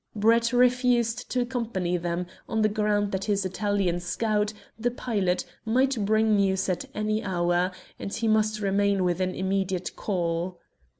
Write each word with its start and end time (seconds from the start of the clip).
Brett 0.15 0.51
refused 0.51 1.29
to 1.29 1.41
accompany 1.41 1.95
them, 1.95 2.25
on 2.49 2.63
the 2.63 2.69
ground 2.69 3.11
that 3.11 3.25
his 3.25 3.45
Italian 3.45 3.99
scout, 3.99 4.51
the 4.79 4.89
pilot, 4.89 5.45
might 5.63 6.03
bring 6.03 6.35
news 6.37 6.67
at 6.69 6.85
any 6.95 7.23
hour, 7.23 7.71
and 7.99 8.11
he 8.11 8.27
must 8.27 8.61
remain 8.61 9.03
within 9.03 9.35
immediate 9.35 9.95
call. 9.95 10.57